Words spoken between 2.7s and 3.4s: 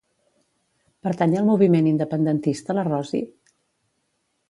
la Rosi?